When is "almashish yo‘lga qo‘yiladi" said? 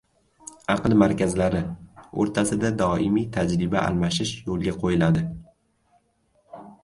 3.91-5.27